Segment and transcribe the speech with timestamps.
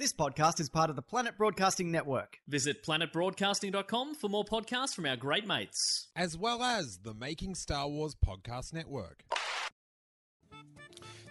[0.00, 2.38] This podcast is part of the Planet Broadcasting Network.
[2.48, 6.08] Visit planetbroadcasting.com for more podcasts from our great mates.
[6.16, 9.24] as well as the Making Star Wars Podcast Network.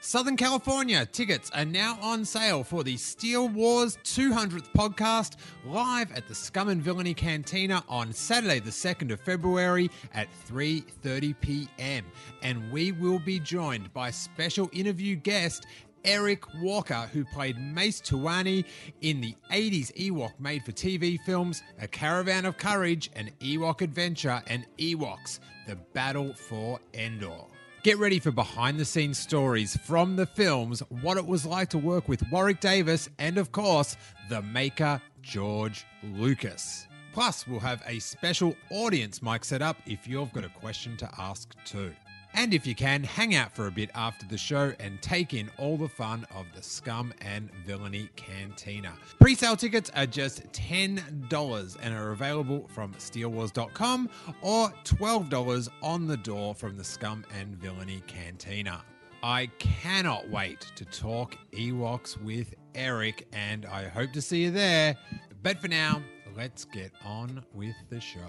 [0.02, 6.26] Southern California tickets are now on sale for the Steele Wars 200th podcast live at
[6.28, 12.06] the Scum and Villainy Cantina on Saturday the 2nd of February at 3:30 p.m.
[12.44, 15.66] and we will be joined by special interview guest
[16.06, 18.66] Eric Walker, who played Mace Towani
[19.02, 24.42] in the 80s Ewok made for TV films A Caravan of Courage, An Ewok Adventure,
[24.48, 27.46] and Ewoks The Battle for Endor.
[27.84, 31.78] Get ready for behind the scenes stories from the films, what it was like to
[31.78, 33.96] work with Warwick Davis, and of course,
[34.28, 36.88] the maker George Lucas.
[37.14, 41.10] Plus, we'll have a special audience mic set up if you've got a question to
[41.18, 41.94] ask too.
[42.34, 45.50] And if you can, hang out for a bit after the show and take in
[45.58, 48.94] all the fun of the Scum and Villainy Cantina.
[49.20, 54.10] Pre sale tickets are just $10 and are available from steelewars.com
[54.42, 58.84] or $12 on the door from the Scum and Villainy Cantina.
[59.22, 64.96] I cannot wait to talk Ewoks with Eric, and I hope to see you there.
[65.44, 66.02] But for now,
[66.38, 68.20] let's get on with the show.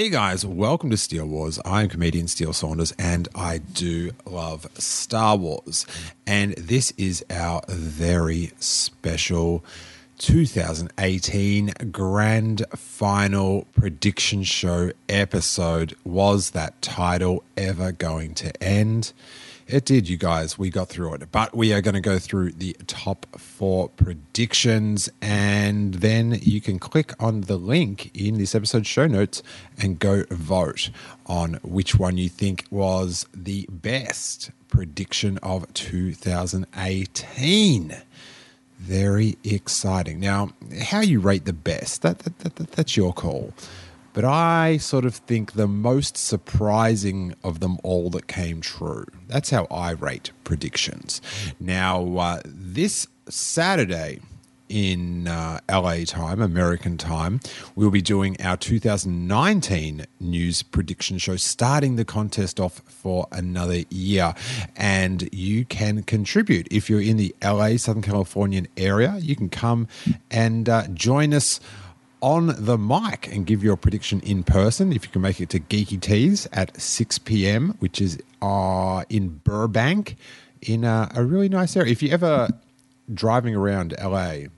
[0.00, 1.60] Hey guys, welcome to Steele Wars.
[1.62, 5.84] I'm comedian Steele Saunders and I do love Star Wars.
[6.26, 9.62] And this is our very special
[10.16, 15.94] 2018 grand final prediction show episode.
[16.02, 19.12] Was that title ever going to end?
[19.72, 20.58] It did, you guys.
[20.58, 21.30] We got through it.
[21.30, 26.80] But we are going to go through the top four predictions, and then you can
[26.80, 29.42] click on the link in this episode's show notes
[29.78, 30.90] and go vote
[31.26, 37.96] on which one you think was the best prediction of 2018
[38.78, 40.18] very exciting.
[40.18, 40.50] Now,
[40.84, 43.52] how you rate the best, that, that, that, that- that's your call.
[44.12, 49.06] But I sort of think the most surprising of them all that came true.
[49.28, 51.22] That's how I rate predictions.
[51.60, 54.20] Now, uh, this Saturday
[54.70, 57.40] in uh, LA time, American time,
[57.74, 64.32] we'll be doing our 2019 news prediction show, starting the contest off for another year.
[64.76, 66.68] And you can contribute.
[66.70, 69.88] If you're in the LA, Southern Californian area, you can come
[70.30, 71.60] and uh, join us
[72.22, 75.60] on the mic and give your prediction in person if you can make it to
[75.60, 80.16] Geeky Teas at 6 p.m., which is uh, in Burbank
[80.62, 81.92] in a, a really nice area.
[81.92, 82.48] If you're ever
[83.12, 84.48] driving around LA,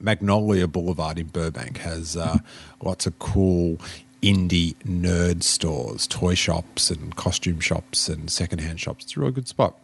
[0.00, 2.38] Magnolia Boulevard in Burbank has uh,
[2.82, 3.78] lots of cool
[4.22, 9.04] indie nerd stores, toy shops, and costume shops, and secondhand shops.
[9.04, 9.78] It's a really good spot.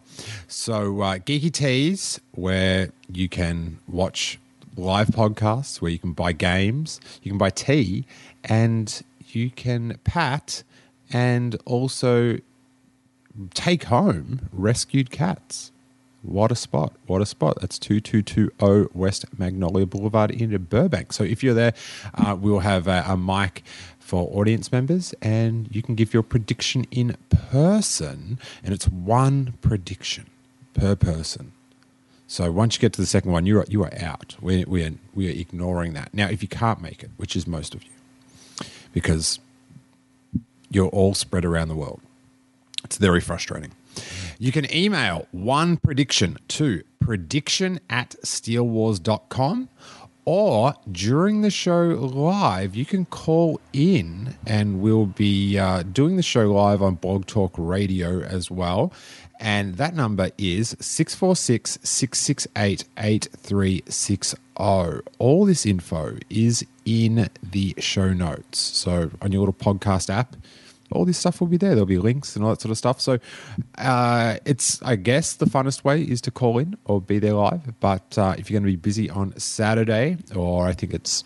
[0.47, 4.39] So, uh, Geeky Teas, where you can watch
[4.77, 8.05] live podcasts, where you can buy games, you can buy tea,
[8.43, 10.63] and you can pat
[11.11, 12.37] and also
[13.53, 15.71] take home rescued cats.
[16.21, 16.93] What a spot.
[17.05, 17.59] What a spot.
[17.61, 21.13] That's 2220 West Magnolia Boulevard in Burbank.
[21.13, 21.73] So if you're there,
[22.15, 23.63] uh, we'll have a, a mic
[23.99, 28.39] for audience members and you can give your prediction in person.
[28.63, 30.25] And it's one prediction
[30.73, 31.51] per person.
[32.27, 34.35] So once you get to the second one, you are, you are out.
[34.41, 36.13] We, we, are, we are ignoring that.
[36.13, 37.89] Now, if you can't make it, which is most of you,
[38.93, 39.39] because
[40.71, 42.01] you're all spread around the world,
[42.83, 43.71] it's very frustrating.
[44.39, 49.69] You can email one prediction to prediction at steelewars.com
[50.25, 56.23] or during the show live, you can call in and we'll be uh, doing the
[56.23, 58.91] show live on Blog Talk Radio as well.
[59.39, 64.37] And that number is 646 668 8360.
[64.57, 68.59] All this info is in the show notes.
[68.59, 70.35] So on your little podcast app,
[70.91, 71.71] all this stuff will be there.
[71.71, 73.01] There'll be links and all that sort of stuff.
[73.01, 73.19] So
[73.77, 77.79] uh, it's, I guess, the funnest way is to call in or be there live.
[77.79, 81.23] But uh, if you're going to be busy on Saturday, or I think it's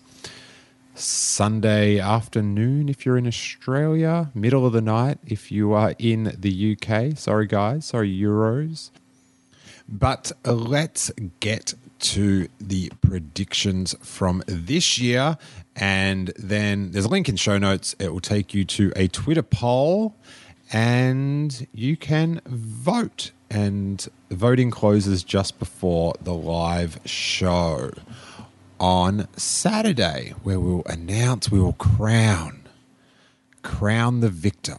[0.94, 6.76] Sunday afternoon if you're in Australia, middle of the night if you are in the
[6.76, 7.16] UK.
[7.16, 7.86] Sorry, guys.
[7.86, 8.90] Sorry, Euros.
[9.90, 11.10] But let's
[11.40, 15.36] get to the predictions from this year.
[15.76, 17.94] And then there's a link in show notes.
[17.98, 20.14] It will take you to a Twitter poll
[20.72, 23.32] and you can vote.
[23.50, 27.90] And voting closes just before the live show
[28.78, 32.68] on Saturday, where we'll announce, we will crown,
[33.62, 34.78] crown the victor.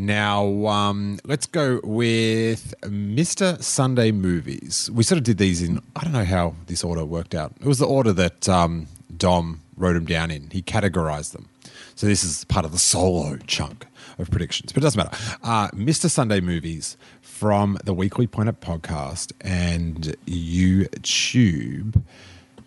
[0.00, 3.62] Now, um, let's go with Mr.
[3.62, 4.90] Sunday Movies.
[4.90, 7.52] We sort of did these in, I don't know how this order worked out.
[7.60, 10.48] It was the order that um, Dom wrote them down in.
[10.52, 11.50] He categorized them.
[11.96, 13.86] So this is part of the solo chunk
[14.18, 15.38] of predictions, but it doesn't matter.
[15.42, 16.08] Uh, Mr.
[16.08, 22.02] Sunday Movies from the Weekly Planet podcast and YouTube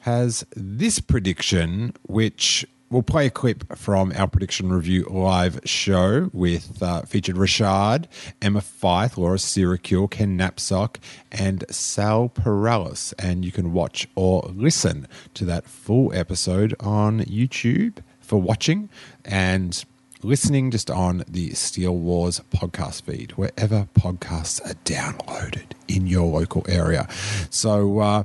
[0.02, 6.82] has this prediction, which we'll play a clip from our prediction review live show with
[6.84, 8.06] uh, featured Rashad,
[8.40, 10.98] Emma Fyffe, Laura Syracuse, Ken Napzok,
[11.32, 13.14] and Sal Perales.
[13.18, 18.90] And you can watch or listen to that full episode on YouTube for watching
[19.26, 19.84] and
[20.22, 26.64] listening just on the Steele Wars podcast feed, wherever podcasts are downloaded in your local
[26.70, 27.08] area.
[27.50, 28.24] So, uh,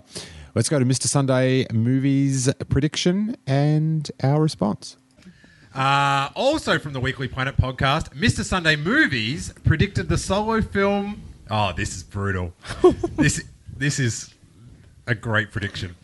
[0.58, 1.06] Let's go to Mr.
[1.06, 4.96] Sunday Movies prediction and our response.
[5.72, 8.42] Uh, also from the Weekly Planet podcast, Mr.
[8.42, 11.22] Sunday Movies predicted the solo film.
[11.48, 12.54] Oh, this is brutal.
[13.16, 13.44] this
[13.76, 14.34] this is
[15.06, 15.94] a great prediction.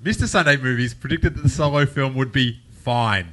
[0.00, 0.28] Mr.
[0.28, 3.32] Sunday Movies predicted that the solo film would be fine.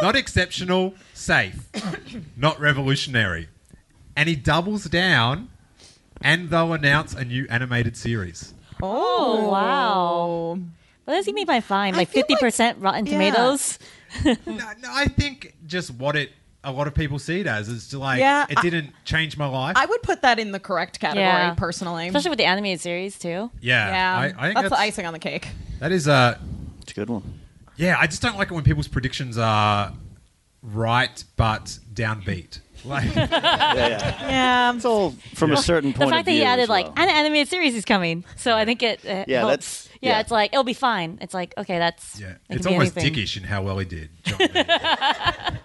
[0.00, 1.68] Not exceptional, safe.
[2.38, 3.48] Not revolutionary.
[4.16, 5.50] And he doubles down
[6.20, 8.54] and they'll announce a new animated series.
[8.82, 9.50] Oh, oh.
[9.50, 10.58] wow.
[11.04, 11.94] What does he mean by fine?
[11.94, 13.12] Like feel like- 50% Rotten Yeah.
[13.12, 13.78] Tomatoes?
[14.24, 16.30] no, no, I think just what it
[16.64, 19.36] a lot of people see it as is to like Yeah, it I- didn't change
[19.38, 19.76] my life.
[19.76, 21.54] I would put that in the correct category, Yeah.
[21.54, 22.08] personally.
[22.08, 23.50] Especially with the animated series, too.
[23.60, 25.48] yeah, yeah, I, I think that's, that's, the icing on the cake.
[25.78, 26.38] that is a
[26.82, 27.40] It's a good one.
[27.76, 27.96] yeah.
[27.98, 29.92] I just don't like it when people's predictions are
[30.62, 32.60] right but downbeat.
[32.84, 33.28] Like Yeah,
[33.74, 34.28] yeah.
[34.28, 35.98] Yeah, It's all from a certain point.
[36.00, 36.40] The point fact of that view.
[36.40, 38.24] he added, as like, an animated series is coming.
[38.36, 39.04] So I think it.
[39.04, 39.50] Uh, Yeah, helps.
[39.50, 40.20] that's- Yeah, yeah.
[40.20, 41.18] it's like, it'll be fine.
[41.20, 42.20] It's like, okay, that's.
[42.20, 43.14] yeah, it it's almost anything.
[43.24, 44.10] dickish in how well he did.
[44.24, 44.38] John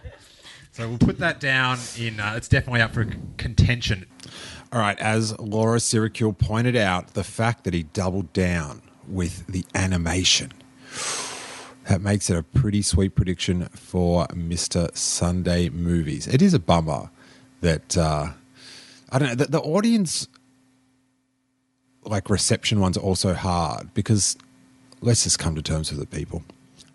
[0.71, 2.19] so we'll put that down in.
[2.19, 3.05] Uh, it's definitely up for
[3.37, 4.05] contention.
[4.71, 9.63] All right, as Laura Syracuse pointed out, the fact that he doubled down with the
[9.75, 10.51] animation.
[11.89, 14.95] That makes it a pretty sweet prediction for Mr.
[14.95, 16.27] Sunday Movies.
[16.27, 17.09] It is a bummer
[17.61, 18.31] that uh,
[19.09, 20.27] I don't know the, the audience
[22.05, 24.37] like reception ones are also hard because
[25.01, 26.43] let's just come to terms with it, people.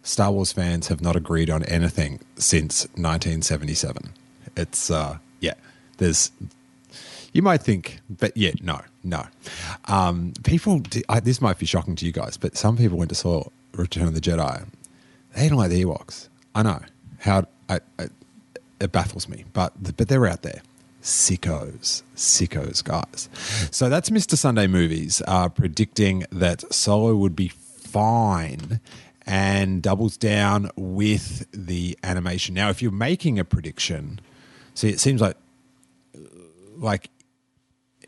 [0.03, 4.11] Star Wars fans have not agreed on anything since 1977.
[4.57, 5.55] It's uh, yeah,
[5.99, 6.31] there's
[7.33, 9.27] you might think, but yeah, no, no.
[9.85, 13.15] Um, people, I, this might be shocking to you guys, but some people went to
[13.15, 14.67] saw Return of the Jedi.
[15.39, 16.29] They didn't like the Ewoks.
[16.53, 16.81] I know
[17.21, 18.09] how I, I,
[18.81, 20.63] it baffles me, but but they're out there.
[21.01, 23.29] Sickos, sickos, guys.
[23.71, 24.37] So that's Mr.
[24.37, 28.81] Sunday Movies uh, predicting that Solo would be fine
[29.27, 32.57] and doubles down with the animation.
[32.57, 34.19] Now, if you're making a prediction,
[34.75, 35.37] see, it seems like
[36.79, 37.11] like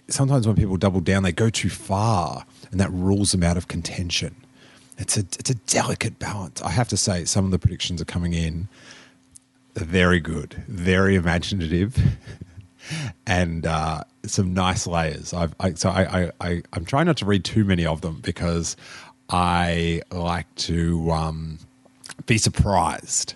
[0.09, 3.69] sometimes when people double down, they go too far, and that rules them out of
[3.69, 4.35] contention.
[5.01, 6.61] It's a it's a delicate balance.
[6.63, 8.69] I have to say, some of the predictions are coming in
[9.75, 11.97] very good, very imaginative,
[13.27, 15.33] and uh, some nice layers.
[15.33, 18.21] I've, I, so I, I, I I'm trying not to read too many of them
[18.21, 18.77] because
[19.31, 21.59] I like to um,
[22.27, 23.35] be surprised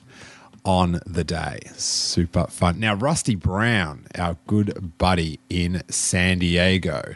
[0.64, 1.60] on the day.
[1.76, 2.80] Super fun.
[2.80, 7.14] Now, Rusty Brown, our good buddy in San Diego,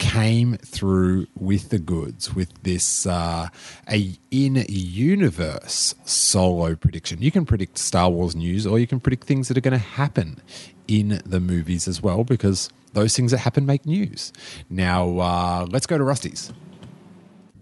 [0.00, 3.48] came through with the goods with this uh,
[3.88, 7.20] a in universe solo prediction.
[7.22, 9.78] You can predict Star Wars news, or you can predict things that are going to
[9.78, 10.40] happen
[10.88, 14.32] in the movies as well, because those things that happen make news.
[14.68, 16.52] Now, uh, let's go to Rusty's.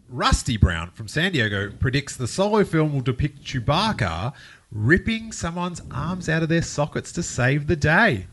[0.08, 4.32] Rusty Brown from San Diego predicts the solo film will depict Chewbacca
[4.70, 8.26] ripping someone's arms out of their sockets to save the day.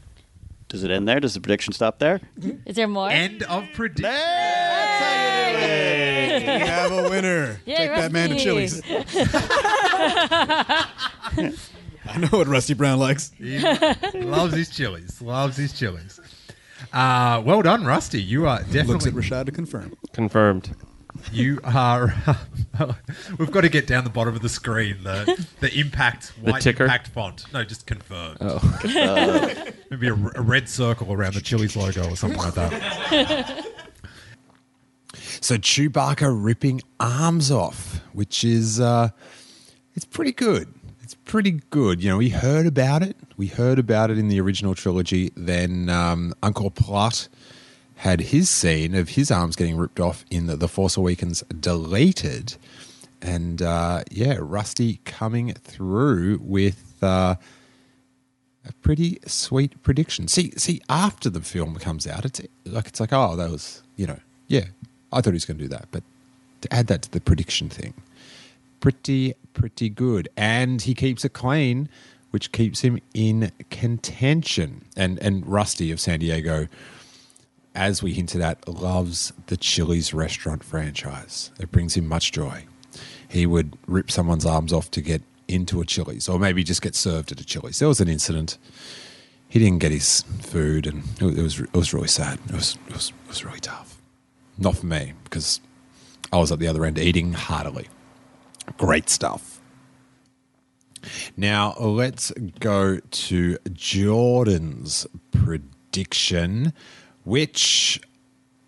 [0.75, 1.21] Does it end there?
[1.21, 2.19] Does the prediction stop there?
[2.65, 3.09] Is there more?
[3.09, 4.11] End of prediction.
[4.11, 4.11] We
[6.49, 7.61] have a winner.
[7.65, 8.43] Yay, Take that man to Rusty.
[8.43, 8.81] Chili's.
[12.05, 13.31] I know what Rusty Brown likes.
[13.37, 13.57] He
[14.15, 15.21] loves his chilies.
[15.21, 16.19] Loves his chilies.
[16.91, 18.21] Uh, well done, Rusty.
[18.21, 18.95] You are definitely.
[18.95, 19.95] Looks at Rashad to confirm.
[20.11, 20.75] Confirmed.
[21.31, 22.13] You are.
[23.39, 26.61] we've got to get down the bottom of the screen the the impact The white
[26.61, 26.83] ticker?
[26.83, 27.45] impact font.
[27.53, 28.37] No, just confirmed.
[28.41, 28.59] Oh.
[29.89, 33.65] Maybe a, a red circle around the Chili's logo or something like that.
[35.41, 39.09] So Chewbacca ripping arms off, which is uh,
[39.95, 40.73] it's pretty good.
[41.03, 42.03] It's pretty good.
[42.03, 43.15] You know, we heard about it.
[43.37, 45.31] We heard about it in the original trilogy.
[45.35, 47.27] Then um, Unkar Plutt
[47.97, 52.55] had his scene of his arms getting ripped off in the, the Force Awakens deleted,
[53.21, 57.01] and uh, yeah, Rusty coming through with.
[57.01, 57.35] Uh,
[58.67, 60.27] a pretty sweet prediction.
[60.27, 64.07] See, see, after the film comes out, it's like it's like, oh, that was, you
[64.07, 64.65] know, yeah,
[65.11, 66.03] I thought he was going to do that, but
[66.61, 67.93] to add that to the prediction thing,
[68.79, 71.89] pretty, pretty good, and he keeps it clean,
[72.31, 74.85] which keeps him in contention.
[74.97, 76.67] And and Rusty of San Diego,
[77.75, 81.51] as we hinted at, loves the Chili's restaurant franchise.
[81.59, 82.65] It brings him much joy.
[83.27, 86.95] He would rip someone's arms off to get into a Chili's, or maybe just get
[86.95, 87.79] served at a Chili's.
[87.79, 88.57] There was an incident.
[89.47, 92.39] He didn't get his food, and it was it was, really sad.
[92.47, 94.01] It was, it was it was really tough.
[94.57, 95.59] Not for me because
[96.31, 97.87] I was at the other end eating heartily.
[98.77, 99.61] Great stuff.
[101.37, 106.73] Now let's go to Jordan's prediction,
[107.25, 107.99] which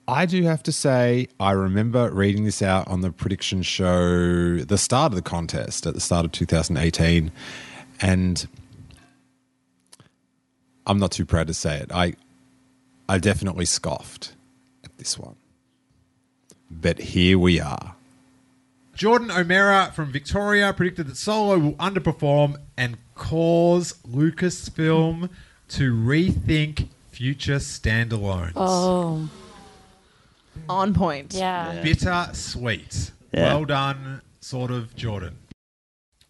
[0.07, 4.77] I do have to say, I remember reading this out on the prediction show, the
[4.77, 7.31] start of the contest at the start of 2018,
[8.01, 8.47] and
[10.85, 11.91] I'm not too proud to say it.
[11.93, 12.13] I,
[13.07, 14.33] I definitely scoffed
[14.83, 15.35] at this one,
[16.69, 17.95] but here we are.
[18.95, 25.29] Jordan O'Meara from Victoria predicted that Solo will underperform and cause Lucasfilm
[25.67, 26.87] to rethink
[27.17, 28.51] future standalones.
[28.55, 29.27] Oh,
[30.69, 31.33] On point.
[31.33, 31.81] yeah.
[31.81, 33.09] Bitter sweet.
[33.33, 33.55] Yeah.
[33.55, 35.39] Well done, sort of, Jordan.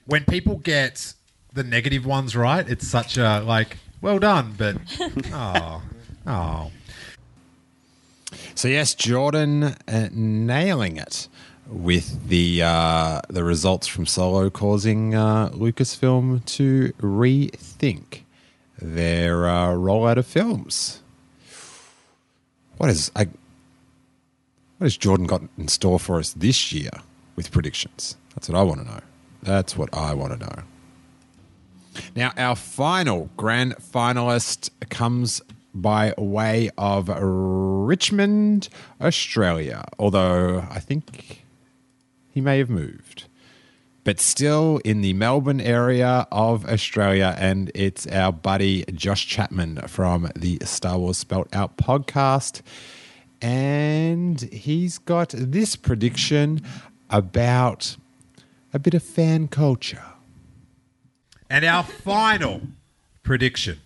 [0.06, 1.14] When people get
[1.52, 4.78] the negative ones right, it's such a like, well done, but
[5.34, 5.82] oh,
[6.26, 6.72] oh.
[8.56, 11.28] So yes, Jordan uh, nailing it
[11.68, 18.22] with the uh, the results from Solo causing uh, Lucasfilm to rethink
[18.80, 21.02] their uh, rollout of films.
[22.78, 23.26] What is I?
[24.78, 26.92] What has Jordan got in store for us this year
[27.36, 28.16] with predictions?
[28.36, 29.00] That's what I want to know.
[29.42, 30.64] That's what I want to know.
[32.16, 35.42] Now, our final grand finalist comes
[35.74, 38.70] by way of Richmond,
[39.02, 39.84] Australia.
[39.98, 41.44] Although I think
[42.30, 43.26] he may have moved,
[44.08, 47.36] but still in the Melbourne area of Australia.
[47.38, 52.62] And it's our buddy Josh Chapman from the Star Wars Spelt Out podcast.
[53.42, 56.62] And he's got this prediction
[57.10, 57.98] about
[58.74, 60.06] a bit of fan culture.
[61.50, 62.62] And our final
[63.24, 63.82] prediction.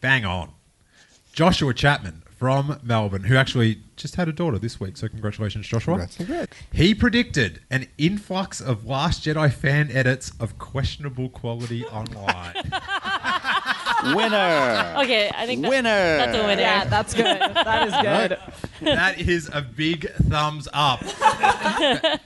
[0.00, 0.52] Bang on.
[1.32, 4.96] Joshua Chapman from Melbourne, who actually just had a daughter this week.
[4.96, 6.08] So congratulations, Joshua.
[6.72, 12.54] He predicted an influx of Last Jedi fan edits of questionable quality online.
[14.16, 14.94] Winner.
[15.02, 15.82] Okay, I think that, Winner.
[16.16, 16.62] that's a winner.
[16.62, 17.26] Yeah, that's good.
[17.26, 17.94] That is
[18.80, 18.86] good.
[18.96, 21.02] that is a big thumbs up.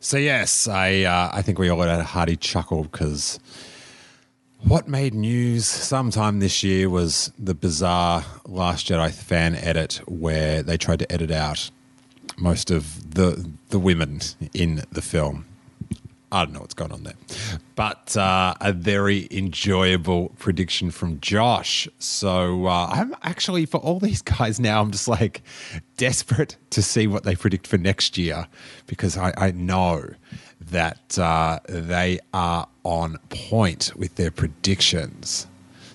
[0.00, 3.40] So yes, I uh, I think we all had a hearty chuckle because
[4.66, 10.76] what made news sometime this year was the bizarre Last Jedi fan edit where they
[10.76, 11.70] tried to edit out
[12.38, 14.20] most of the the women
[14.54, 15.46] in the film.
[16.32, 17.14] I don't know what's going on there,
[17.76, 21.86] but uh, a very enjoyable prediction from Josh.
[22.00, 24.80] So uh, I'm actually for all these guys now.
[24.80, 25.42] I'm just like
[25.96, 28.48] desperate to see what they predict for next year
[28.86, 30.14] because I, I know
[30.60, 35.46] that uh, they are on point with their predictions.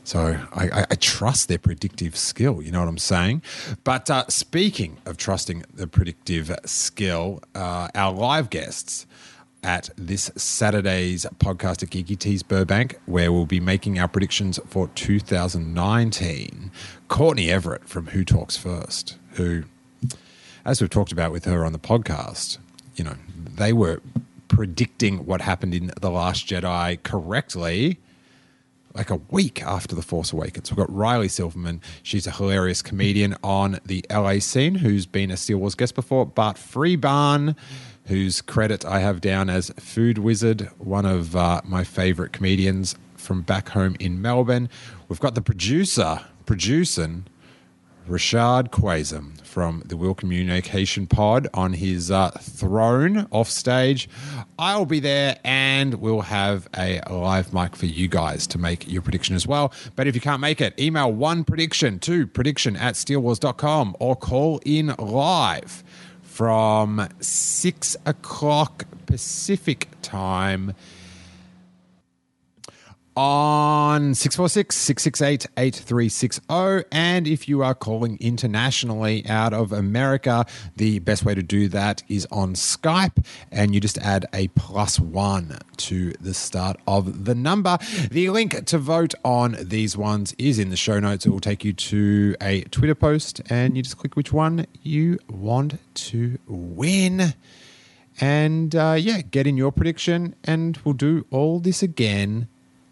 [0.04, 2.64] So I, I, trust their predictive skill.
[2.64, 3.44] You know what I'm saying?
[3.84, 9.06] But uh, speaking of trusting the predictive skill, uh, our live guests
[9.62, 14.88] at this Saturday's podcast at Geeky Teas Burbank, where we'll be making our predictions for
[14.96, 16.72] 2019.
[17.08, 19.64] Courtney Everett from Who Talks First, who,
[20.66, 22.58] as we've talked about with her on the podcast,
[22.96, 24.02] you know, they were
[24.60, 27.98] predicting what happened in The Last Jedi correctly
[28.94, 30.70] like a week after The Force Awakens.
[30.70, 31.80] We've got Riley Silverman.
[32.04, 36.26] She's a hilarious comedian on the LA scene who's been a Steele Wars guest before.
[36.26, 37.56] Bart Freebairn,
[38.08, 43.44] whose credit I have down as Food Wizard, one of uh, my favorite comedians from
[43.44, 44.68] back home in Melbourne.
[45.08, 47.28] We've got the producer, producing
[48.10, 54.10] Rashad Quasem from the Will Communication Pod on his uh, throne off stage.
[54.58, 59.04] I'll be there and we'll have a live mic for you guys to make your
[59.04, 59.72] prediction as well.
[59.96, 64.60] But if you can't make it, email one prediction to prediction at steelewars.com or call
[64.66, 65.84] in live
[66.24, 70.74] from six o'clock Pacific time
[73.16, 76.88] on 646 668 8360.
[76.92, 82.04] And if you are calling internationally out of America, the best way to do that
[82.08, 87.36] is on Skype, and you just add a plus one to the start of the
[87.36, 87.78] number.
[88.10, 91.26] The link to vote on these ones is in the show notes.
[91.26, 95.20] It will take you to a Twitter post, and you just click which one you
[95.30, 97.34] want to win.
[98.22, 102.48] And uh, yeah, get in your prediction, and we'll do all this again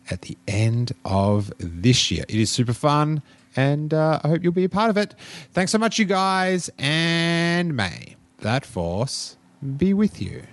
[0.09, 2.25] at the end of this year.
[2.27, 3.21] It is super fun,
[3.55, 5.15] and uh, I hope you'll be a part of it.
[5.53, 9.37] Thanks so much, you guys, and may that force
[9.77, 10.43] be with you.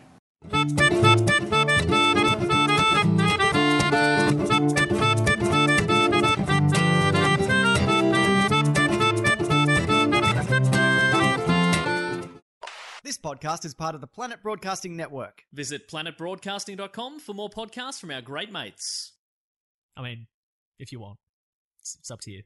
[13.02, 15.44] This podcast is part of the Planet Broadcasting Network.
[15.52, 19.13] Visit planetbroadcasting.com for more podcasts from our great mates.
[19.96, 20.26] I mean,
[20.78, 21.18] if you want,
[21.80, 22.42] it's, it's up to you.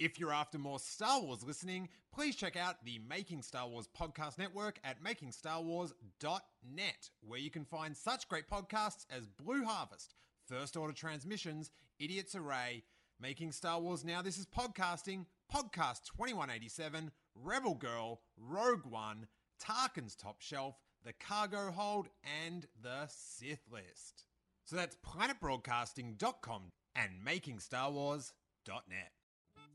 [0.00, 4.38] If you're after more Star Wars listening, please check out the Making Star Wars podcast
[4.38, 10.14] network at makingstarwars.net, where you can find such great podcasts as Blue Harvest,
[10.48, 12.82] First Order Transmissions, Idiot's Array,
[13.20, 19.28] Making Star Wars Now This Is Podcasting, Podcast 2187, Rebel Girl, Rogue One,
[19.62, 20.74] Tarkin's Top Shelf,
[21.04, 22.08] The Cargo Hold,
[22.44, 24.24] and The Sith List.
[24.64, 26.62] So that's planetbroadcasting.com
[26.96, 29.12] and makingstarwars.net.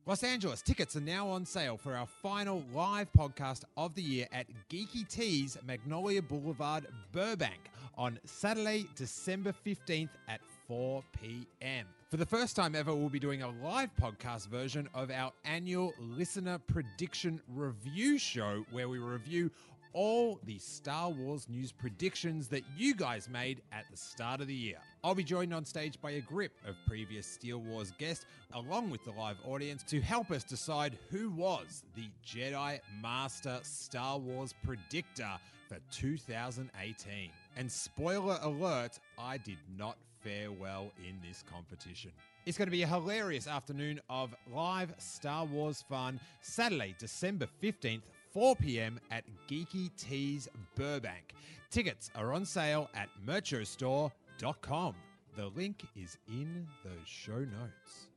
[0.05, 4.28] Los Angeles tickets are now on sale for our final live podcast of the year
[4.32, 11.86] at Geeky Teas Magnolia Boulevard, Burbank on Saturday, December 15th at 4 p.m.
[12.10, 15.93] For the first time ever, we'll be doing a live podcast version of our annual
[15.99, 19.52] listener prediction review show where we review
[19.93, 24.54] all the Star Wars news predictions that you guys made at the start of the
[24.54, 24.78] year.
[25.04, 29.04] I'll be joined on stage by a grip of previous Steele Wars guests, along with
[29.04, 35.32] the live audience, to help us decide who was the Jedi Master Star Wars predictor
[35.67, 37.30] for 2018.
[37.56, 42.12] And spoiler alert, I did not fare well in this competition.
[42.45, 48.02] It's going to be a hilarious afternoon of live Star Wars fun, Saturday, December 15th,
[48.31, 48.99] 4 p.m.
[49.11, 51.33] at Geeky Teas Burbank.
[51.71, 54.95] Tickets are on sale at merchostore.com.
[55.35, 58.09] The link is in the show notes.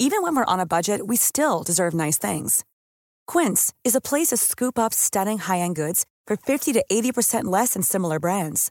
[0.00, 2.64] Even when we're on a budget, we still deserve nice things.
[3.26, 7.44] Quince is a place to scoop up stunning high end goods for 50 to 80%
[7.44, 8.70] less than similar brands.